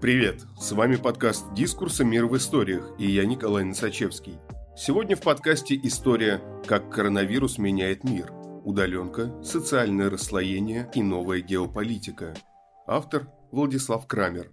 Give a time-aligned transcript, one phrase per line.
[0.00, 0.46] Привет!
[0.56, 2.04] С вами подкаст «Дискурса.
[2.04, 4.38] Мир в историях» и я Николай Носачевский.
[4.76, 8.30] Сегодня в подкасте история «Как коронавирус меняет мир»,
[8.64, 12.36] удаленка, социальное расслоение и новая геополитика.
[12.86, 14.52] Автор Владислав Крамер.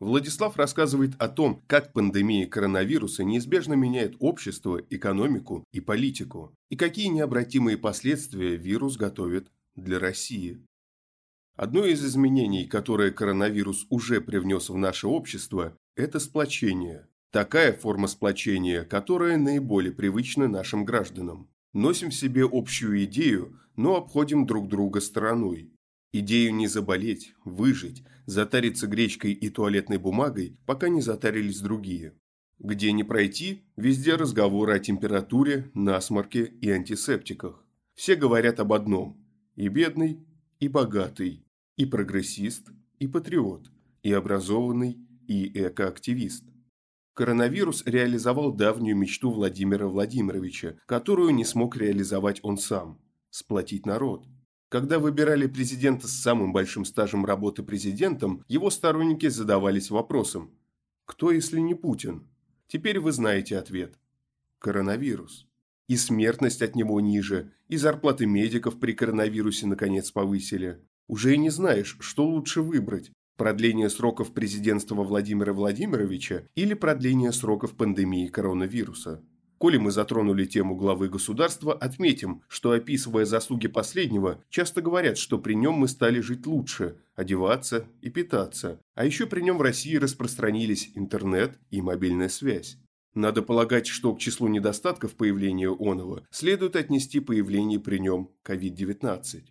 [0.00, 7.08] Владислав рассказывает о том, как пандемия коронавируса неизбежно меняет общество, экономику и политику, и какие
[7.08, 10.64] необратимые последствия вирус готовит для России.
[11.56, 17.08] Одно из изменений, которое коронавирус уже привнес в наше общество, это сплочение.
[17.30, 21.50] Такая форма сплочения, которая наиболее привычна нашим гражданам.
[21.74, 25.72] Носим в себе общую идею, но обходим друг друга стороной.
[26.12, 32.14] Идею не заболеть, выжить, затариться гречкой и туалетной бумагой, пока не затарились другие.
[32.58, 37.64] Где не пройти, везде разговоры о температуре, насморке и антисептиках.
[37.94, 39.18] Все говорят об одном–
[39.54, 40.24] и бедный,
[40.62, 41.44] и богатый,
[41.76, 42.70] и прогрессист,
[43.00, 43.72] и патриот,
[44.04, 46.44] и образованный, и экоактивист.
[47.14, 53.00] Коронавирус реализовал давнюю мечту Владимира Владимировича, которую не смог реализовать он сам–
[53.30, 54.24] сплотить народ.
[54.68, 60.56] Когда выбирали президента с самым большим стажем работы президентом, его сторонники задавались вопросом
[61.06, 62.28] «Кто, если не Путин?»
[62.68, 63.98] Теперь вы знаете ответ.
[64.60, 65.48] Коронавирус.
[65.92, 70.78] И смертность от него ниже, и зарплаты медиков при коронавирусе наконец повысили.
[71.06, 77.72] Уже и не знаешь, что лучше выбрать– продление сроков президентства Владимира Владимировича или продление сроков
[77.76, 79.22] пандемии коронавируса.
[79.58, 85.52] Коли мы затронули тему главы государства, отметим, что описывая заслуги последнего, часто говорят, что при
[85.52, 88.80] нем мы стали жить лучше, одеваться и питаться.
[88.94, 92.78] А еще при нем в России распространились интернет и мобильная связь.
[93.14, 99.42] Надо полагать, что к числу недостатков появления оного следует отнести появление при нем COVID-19.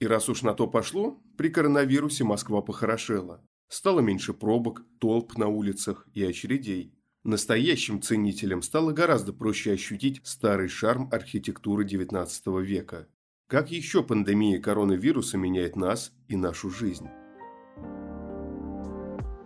[0.00, 3.44] И раз уж на то пошло, при коронавирусе Москва похорошела.
[3.68, 6.94] Стало меньше пробок, толп на улицах и очередей.
[7.24, 13.08] Настоящим ценителям стало гораздо проще ощутить старый шарм архитектуры XIX века.
[13.48, 17.08] Как еще пандемия коронавируса меняет нас и нашу жизнь?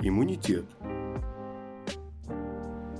[0.00, 0.66] Иммунитет.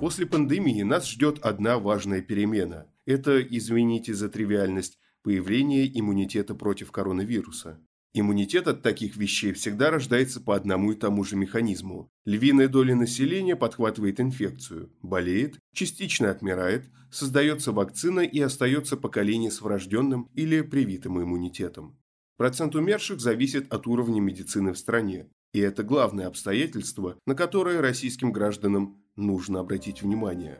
[0.03, 2.89] После пандемии нас ждет одна важная перемена.
[3.07, 7.79] Это, извините за тривиальность, появление иммунитета против коронавируса.
[8.13, 12.11] Иммунитет от таких вещей всегда рождается по одному и тому же механизму.
[12.25, 20.29] Львиная доля населения подхватывает инфекцию, болеет, частично отмирает, создается вакцина и остается поколение с врожденным
[20.35, 21.97] или привитым иммунитетом.
[22.37, 25.29] Процент умерших зависит от уровня медицины в стране.
[25.53, 30.59] И это главное обстоятельство, на которое российским гражданам нужно обратить внимание.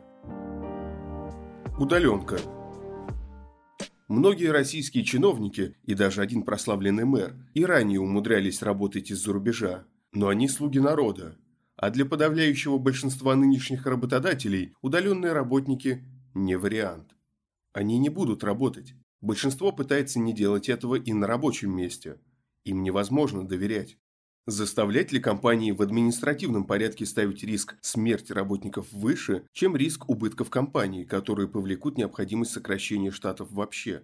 [1.79, 2.39] Удаленка
[4.07, 10.27] Многие российские чиновники и даже один прославленный мэр и ранее умудрялись работать из-за рубежа, но
[10.27, 11.37] они слуги народа.
[11.75, 17.15] А для подавляющего большинства нынешних работодателей удаленные работники– не вариант.
[17.73, 18.93] Они не будут работать.
[19.21, 22.19] Большинство пытается не делать этого и на рабочем месте.
[22.65, 23.97] Им невозможно доверять.
[24.45, 31.05] Заставлять ли компании в административном порядке ставить риск смерти работников выше, чем риск убытков компании,
[31.05, 34.03] которые повлекут необходимость сокращения штатов вообще?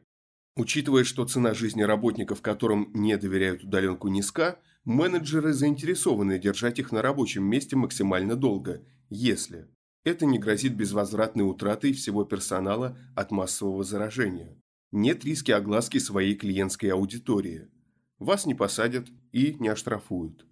[0.56, 7.02] Учитывая, что цена жизни работников, которым не доверяют удаленку низка, менеджеры заинтересованы держать их на
[7.02, 9.68] рабочем месте максимально долго, если
[10.06, 14.58] это не грозит безвозвратной утратой всего персонала от массового заражения.
[14.94, 17.68] Нет риски огласки своей клиентской аудитории–
[18.20, 20.46] вас не посадят и не оштрафуют.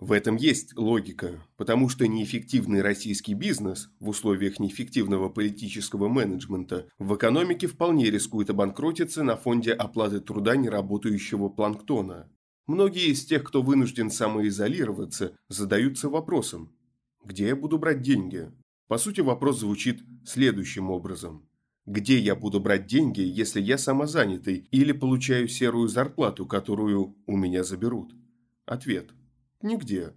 [0.00, 7.14] В этом есть логика, потому что неэффективный российский бизнес в условиях неэффективного политического менеджмента в
[7.14, 12.32] экономике вполне рискует обанкротиться на фонде оплаты труда неработающего планктона.
[12.66, 16.72] Многие из тех, кто вынужден самоизолироваться, задаются вопросом
[17.22, 18.50] «Где я буду брать деньги?»
[18.88, 21.49] По сути, вопрос звучит следующим образом.
[21.90, 27.64] Где я буду брать деньги, если я самозанятый или получаю серую зарплату, которую у меня
[27.64, 28.14] заберут?
[28.64, 29.10] Ответ.
[29.60, 30.14] Нигде.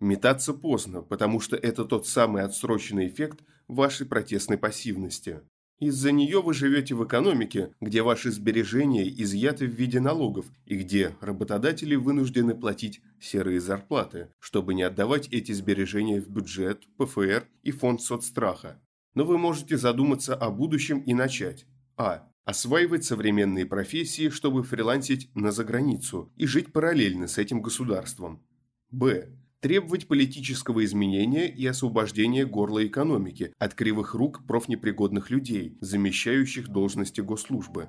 [0.00, 5.42] Метаться поздно, потому что это тот самый отсроченный эффект вашей протестной пассивности.
[5.78, 11.14] Из-за нее вы живете в экономике, где ваши сбережения изъяты в виде налогов и где
[11.20, 18.00] работодатели вынуждены платить серые зарплаты, чтобы не отдавать эти сбережения в бюджет, ПФР и фонд
[18.00, 18.80] соцстраха.
[19.14, 21.66] Но вы можете задуматься о будущем и начать.
[21.96, 22.28] А.
[22.44, 28.42] Осваивать современные профессии, чтобы фрилансить на заграницу и жить параллельно с этим государством.
[28.90, 29.28] Б.
[29.60, 37.88] Требовать политического изменения и освобождения горла экономики от кривых рук профнепригодных людей, замещающих должности госслужбы.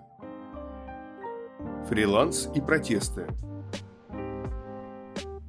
[1.88, 3.28] Фриланс и протесты.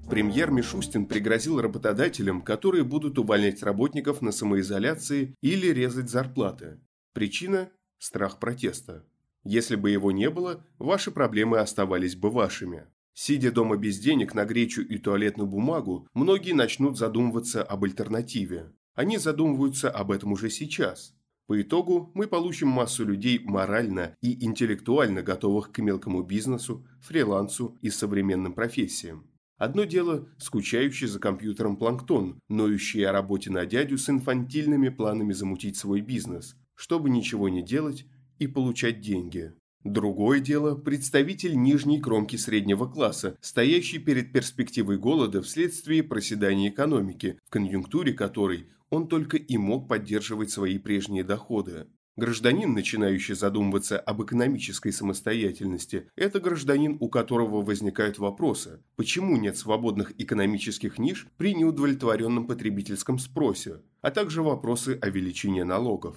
[0.08, 6.81] Премьер Мишустин пригрозил работодателям, которые будут увольнять работников на самоизоляции или резать зарплаты.
[7.14, 9.06] Причина– страх протеста.
[9.44, 12.87] Если бы его не было, ваши проблемы оставались бы вашими.
[13.14, 18.72] Сидя дома без денег на гречу и туалетную бумагу, многие начнут задумываться об альтернативе.
[18.94, 21.14] Они задумываются об этом уже сейчас.
[21.46, 27.90] По итогу мы получим массу людей морально и интеллектуально готовых к мелкому бизнесу, фрилансу и
[27.90, 29.28] современным профессиям.
[29.58, 35.76] Одно дело– скучающий за компьютером планктон, ноющий о работе на дядю с инфантильными планами замутить
[35.76, 38.06] свой бизнес, чтобы ничего не делать
[38.38, 39.52] и получать деньги.
[39.84, 47.50] Другое дело– представитель нижней кромки среднего класса, стоящий перед перспективой голода вследствие проседания экономики, в
[47.50, 51.87] конъюнктуре которой он только и мог поддерживать свои прежние доходы.
[52.17, 60.12] Гражданин, начинающий задумываться об экономической самостоятельности, это гражданин, у которого возникают вопросы, почему нет свободных
[60.20, 66.17] экономических ниш при неудовлетворенном потребительском спросе, а также вопросы о величине налогов.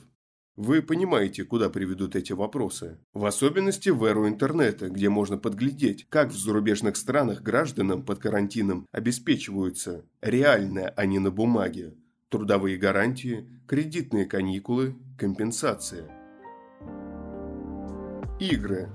[0.57, 2.97] Вы понимаете, куда приведут эти вопросы.
[3.13, 8.85] В особенности в эру интернета, где можно подглядеть, как в зарубежных странах гражданам под карантином
[8.91, 11.95] обеспечиваются, реально, а не на бумаге,
[12.29, 16.09] трудовые гарантии, кредитные каникулы, компенсация.
[18.39, 18.89] Игры.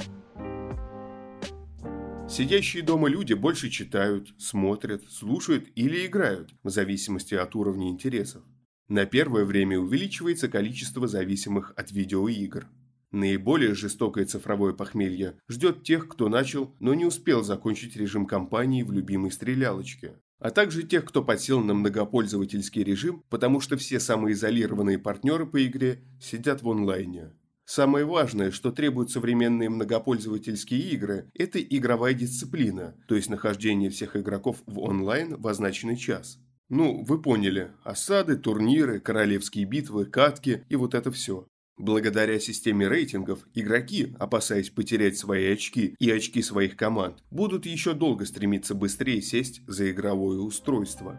[2.29, 8.43] Сидящие дома люди больше читают, смотрят, слушают или играют, в зависимости от уровня интересов.
[8.89, 12.69] На первое время увеличивается количество зависимых от видеоигр.
[13.13, 18.93] Наиболее жестокое цифровое похмелье ждет тех, кто начал, но не успел закончить режим кампании в
[18.93, 25.47] любимой стрелялочке а также тех, кто подсел на многопользовательский режим, потому что все самоизолированные партнеры
[25.47, 27.33] по игре сидят в онлайне.
[27.67, 34.57] Самое важное, что требуют современные многопользовательские игры, это игровая дисциплина, то есть нахождение всех игроков
[34.67, 36.41] в онлайн в означенный час.
[36.69, 41.47] Ну, вы поняли, осады, турниры, королевские битвы, катки и вот это все.
[41.81, 48.27] Благодаря системе рейтингов, игроки, опасаясь потерять свои очки и очки своих команд, будут еще долго
[48.27, 51.19] стремиться быстрее сесть за игровое устройство.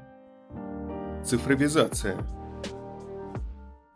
[1.25, 2.15] Цифровизация.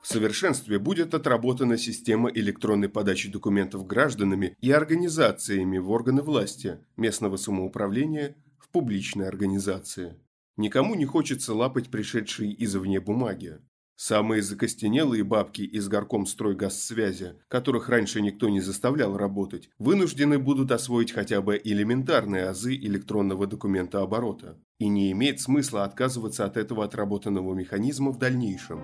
[0.01, 7.37] В совершенстве будет отработана система электронной подачи документов гражданами и организациями в органы власти, местного
[7.37, 10.15] самоуправления, в публичные организации.
[10.57, 13.59] Никому не хочется лапать пришедшие извне бумаги.
[13.95, 21.13] Самые закостенелые бабки из горком стройгазсвязи, которых раньше никто не заставлял работать, вынуждены будут освоить
[21.13, 24.59] хотя бы элементарные азы электронного документа оборота.
[24.79, 28.83] И не имеет смысла отказываться от этого отработанного механизма в дальнейшем.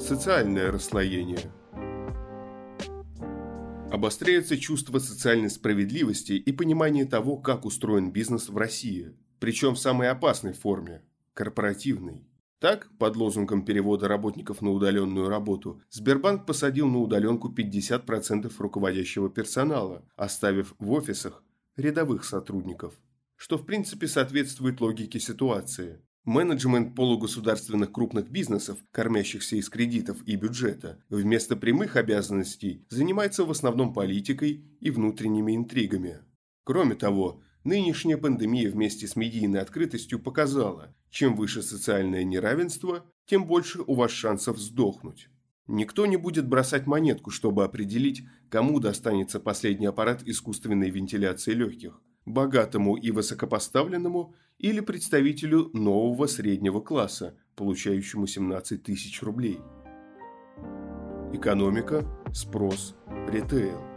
[0.00, 1.52] Социальное расслоение
[3.94, 10.08] Обостряется чувство социальной справедливости и понимание того, как устроен бизнес в России, причем в самой
[10.08, 11.02] опасной форме–
[11.34, 12.26] корпоративной.
[12.64, 20.02] Так, под лозунгом перевода работников на удаленную работу, Сбербанк посадил на удаленку 50% руководящего персонала,
[20.16, 21.44] оставив в офисах
[21.76, 22.94] рядовых сотрудников.
[23.36, 26.00] Что в принципе соответствует логике ситуации.
[26.24, 33.92] Менеджмент полугосударственных крупных бизнесов, кормящихся из кредитов и бюджета, вместо прямых обязанностей занимается в основном
[33.92, 36.20] политикой и внутренними интригами.
[36.64, 43.80] Кроме того, Нынешняя пандемия вместе с медийной открытостью показала, чем выше социальное неравенство, тем больше
[43.86, 45.30] у вас шансов сдохнуть.
[45.66, 52.96] Никто не будет бросать монетку, чтобы определить, кому достанется последний аппарат искусственной вентиляции легких– богатому
[52.96, 59.58] и высокопоставленному или представителю нового среднего класса, получающему 17 тысяч рублей.
[61.32, 62.94] Экономика, спрос,
[63.28, 63.93] ритейл.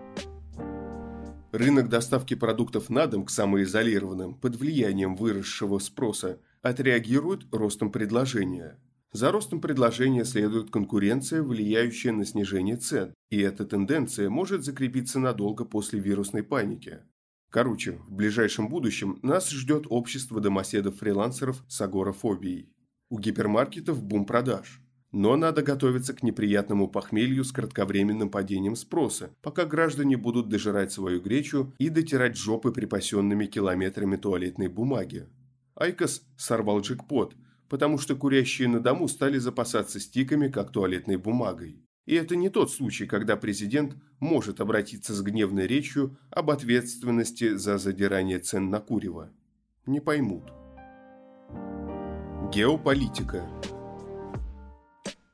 [1.53, 8.77] Рынок доставки продуктов на дом к самоизолированным под влиянием выросшего спроса отреагирует ростом предложения.
[9.13, 15.63] За ростом предложения следует конкуренция, влияющая на снижение цен, и эта тенденция может закрепиться надолго
[15.63, 16.99] после вирусной паники.
[17.49, 22.69] Короче, в ближайшем будущем нас ждет общество домоседов-фрилансеров с агорафобией.
[23.09, 24.81] У гипермаркетов бум продаж.
[25.11, 31.21] Но надо готовиться к неприятному похмелью с кратковременным падением спроса, пока граждане будут дожирать свою
[31.21, 35.27] гречу и дотирать жопы припасенными километрами туалетной бумаги.
[35.75, 37.35] IQOS сорвал джекпот,
[37.69, 41.81] потому что курящие на дому стали запасаться стиками, как туалетной бумагой.
[42.05, 47.77] И это не тот случай, когда президент может обратиться с гневной речью об ответственности за
[47.77, 49.29] задирание цен на курево.
[49.85, 50.43] Не поймут.
[52.53, 53.45] Геополитика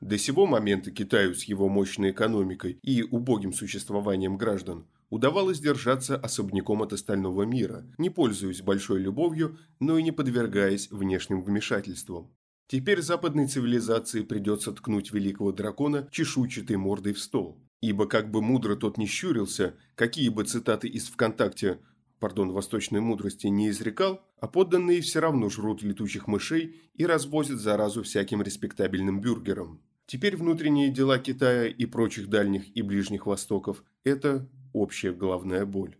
[0.04, 6.82] до сего момента Китаю с его мощной экономикой и убогим существованием граждан удавалось держаться особняком
[6.82, 12.30] от остального мира, не пользуясь большой любовью, но и не подвергаясь внешним вмешательствам.
[12.66, 17.58] Теперь западной цивилизации придется ткнуть великого дракона чешуйчатой мордой в стол.
[17.80, 21.78] Ибо как бы мудро тот не щурился, какие бы цитаты из ВКонтакте,
[22.20, 28.02] пардон, восточной мудрости не изрекал, а подданные все равно жрут летучих мышей и развозят заразу
[28.02, 29.80] всяким респектабельным бюргерам.
[30.06, 35.96] Теперь внутренние дела Китая и прочих дальних и ближних востоков– это общая головная боль.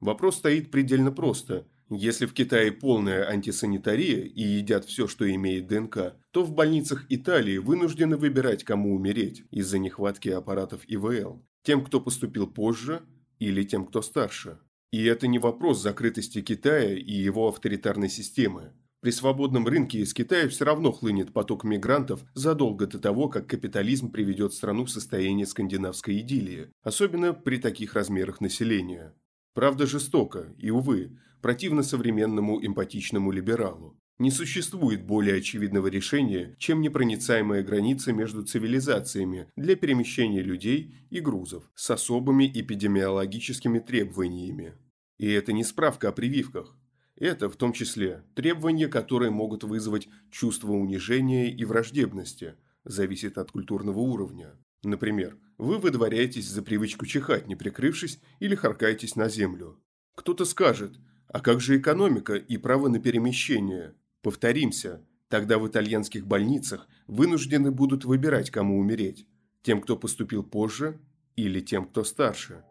[0.00, 1.66] Вопрос стоит предельно просто.
[1.90, 7.58] Если в Китае полная антисанитария и едят все, что имеет ДНК, то в больницах Италии
[7.58, 11.42] вынуждены выбирать, кому умереть из-за нехватки аппаратов ИВЛ.
[11.62, 13.02] Тем, кто поступил позже,
[13.38, 14.58] или тем, кто старше.
[14.90, 18.72] И это не вопрос закрытости Китая и его авторитарной системы.
[19.00, 24.10] При свободном рынке из Китая все равно хлынет поток мигрантов задолго до того, как капитализм
[24.10, 29.14] приведет страну в состояние скандинавской идиллии, особенно при таких размерах населения.
[29.54, 33.96] Правда жестоко и, увы, противно современному эмпатичному либералу.
[34.18, 41.70] Не существует более очевидного решения, чем непроницаемая граница между цивилизациями для перемещения людей и грузов
[41.76, 44.74] с особыми эпидемиологическими требованиями.
[45.18, 46.76] И это не справка о прививках.
[47.20, 53.98] Это, в том числе, требования, которые могут вызвать чувство унижения и враждебности, зависит от культурного
[53.98, 54.54] уровня.
[54.84, 59.80] Например, вы выдворяетесь за привычку чихать, не прикрывшись, или харкаетесь на землю.
[60.14, 63.94] Кто-то скажет, а как же экономика и право на перемещение?
[64.22, 69.26] Повторимся, тогда в итальянских больницах вынуждены будут выбирать, кому умереть.
[69.62, 71.00] Тем, кто поступил позже,
[71.34, 72.64] или тем, кто старше.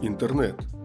[0.00, 0.56] Интернет–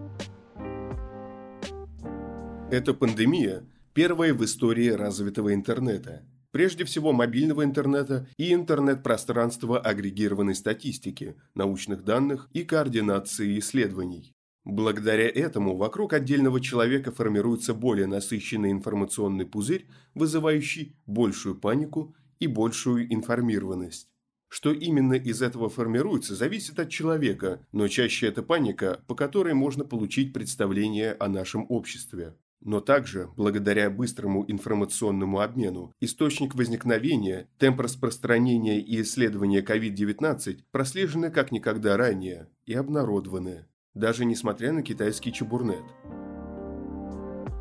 [2.70, 6.22] эта пандемия– первая в истории развитого интернета.
[6.52, 14.32] Прежде всего мобильного интернета и интернет-пространства агрегированной статистики, научных данных и координации исследований.
[14.64, 23.12] Благодаря этому вокруг отдельного человека формируется более насыщенный информационный пузырь, вызывающий большую панику и большую
[23.12, 24.08] информированность.
[24.46, 29.84] Что именно из этого формируется, зависит от человека, но чаще это паника, по которой можно
[29.84, 32.34] получить представление о нашем обществе.
[32.62, 41.52] Но также, благодаря быстрому информационному обмену, источник возникновения, темп распространения и исследования COVID-19 прослежены как
[41.52, 45.84] никогда ранее и обнародованы, даже несмотря на китайский чебурнет.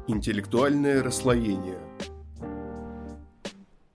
[0.08, 1.80] Интеллектуальное расслоение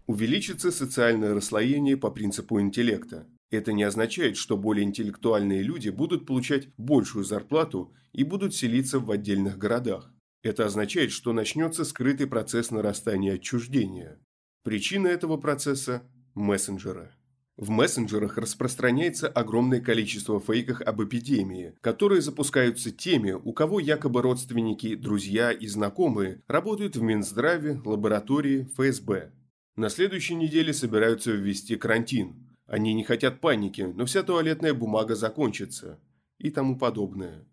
[0.06, 3.26] Увеличится социальное расслоение по принципу интеллекта.
[3.50, 9.10] Это не означает, что более интеллектуальные люди будут получать большую зарплату и будут селиться в
[9.10, 10.13] отдельных городах.
[10.44, 14.20] Это означает, что начнется скрытый процесс нарастания отчуждения.
[14.62, 16.02] Причина этого процесса–
[16.34, 17.12] мессенджеры.
[17.56, 24.96] В мессенджерах распространяется огромное количество фейков об эпидемии, которые запускаются теми, у кого якобы родственники,
[24.96, 29.32] друзья и знакомые работают в Минздраве, лаборатории, ФСБ.
[29.76, 32.54] На следующей неделе собираются ввести карантин.
[32.66, 35.98] Они не хотят паники, но вся туалетная бумага закончится
[36.38, 37.46] и тому подобное.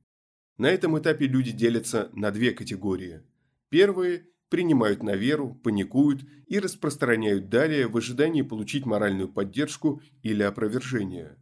[0.62, 3.24] На этом этапе люди делятся на две категории.
[3.70, 11.36] Первые принимают на веру, паникуют и распространяют далее в ожидании получить моральную поддержку или опровержение.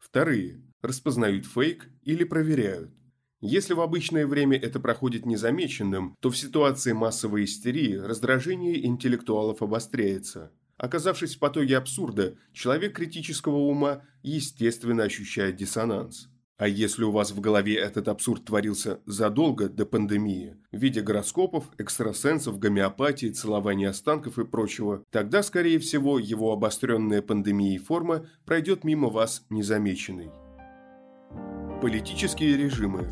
[0.00, 2.90] Вторые распознают фейк или проверяют.
[3.40, 10.50] Если в обычное время это проходит незамеченным, то в ситуации массовой истерии раздражение интеллектуалов обостряется.
[10.76, 16.28] Оказавшись в потоке абсурда, человек критического ума естественно ощущает диссонанс.
[16.58, 21.64] А если у вас в голове этот абсурд творился задолго до пандемии, в виде гороскопов,
[21.76, 29.10] экстрасенсов, гомеопатии, целования останков и прочего, тогда, скорее всего, его обостренная пандемией форма пройдет мимо
[29.10, 30.30] вас незамеченной.
[31.82, 33.06] Политические режимы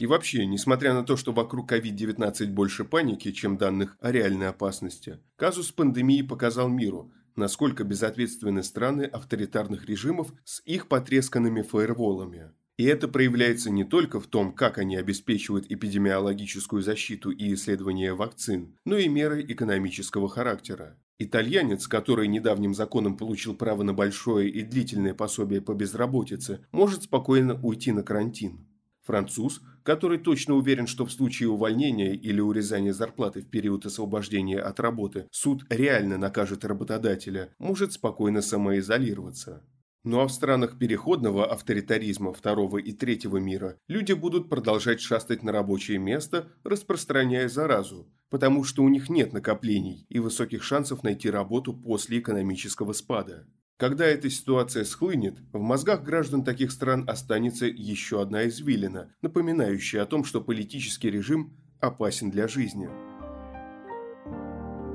[0.00, 5.20] и вообще, несмотря на то, что вокруг COVID-19 больше паники, чем данных о реальной опасности,
[5.36, 12.52] казус пандемии показал миру– насколько безответственны страны авторитарных режимов с их потресканными фаерволами.
[12.78, 18.76] И это проявляется не только в том, как они обеспечивают эпидемиологическую защиту и исследование вакцин,
[18.84, 20.98] но и меры экономического характера.
[21.18, 27.60] Итальянец, который недавним законом получил право на большое и длительное пособие по безработице, может спокойно
[27.62, 28.66] уйти на карантин.
[29.02, 34.78] Француз, который точно уверен, что в случае увольнения или урезания зарплаты в период освобождения от
[34.78, 39.64] работы суд реально накажет работодателя, может спокойно самоизолироваться.
[40.04, 45.52] Ну а в странах переходного авторитаризма второго и третьего мира люди будут продолжать шастать на
[45.52, 51.72] рабочее место, распространяя заразу, потому что у них нет накоплений и высоких шансов найти работу
[51.72, 53.46] после экономического спада.
[53.82, 60.06] Когда эта ситуация схлынет, в мозгах граждан таких стран останется еще одна извилина, напоминающая о
[60.06, 62.88] том, что политический режим опасен для жизни.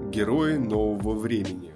[0.09, 1.73] Герои нового времени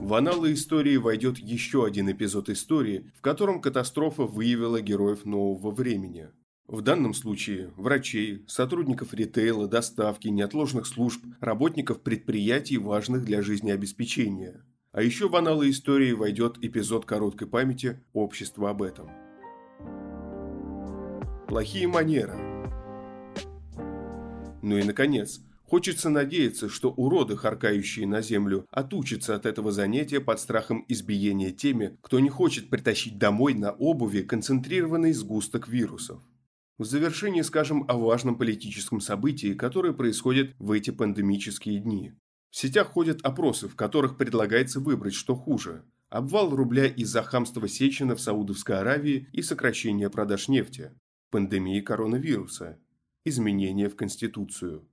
[0.00, 6.28] В аналы истории войдет еще один эпизод истории, в котором катастрофа выявила героев нового времени.
[6.68, 14.62] В данном случае врачей, сотрудников ритейла, доставки, неотложных служб, работников предприятий, важных для жизнеобеспечения.
[14.96, 19.10] А еще в аналы истории войдет эпизод короткой памяти «Общество об этом».
[21.48, 22.38] Плохие манеры.
[24.62, 30.40] Ну и, наконец, хочется надеяться, что уроды, харкающие на землю, отучатся от этого занятия под
[30.40, 36.22] страхом избиения теми, кто не хочет притащить домой на обуви концентрированный сгусток вирусов.
[36.78, 42.14] В завершении скажем о важном политическом событии, которое происходит в эти пандемические дни.
[42.56, 48.16] В сетях ходят опросы, в которых предлагается выбрать, что хуже– обвал рубля из-за хамства Сечина
[48.16, 50.92] в Саудовской Аравии и сокращение продаж нефти,
[51.30, 52.78] пандемии коронавируса,
[53.26, 54.88] изменения в Конституцию.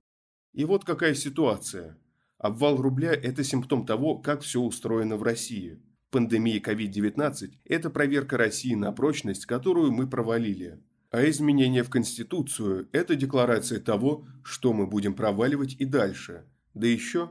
[0.52, 1.96] И вот какая ситуация.
[2.36, 5.80] Обвал рубля– это симптом того, как все устроено в России.
[6.10, 10.82] Пандемия COVID-19– это проверка России на прочность, которую мы провалили.
[11.10, 16.44] А изменение в Конституцию– это декларация того, что мы будем проваливать и дальше,
[16.74, 17.30] да еще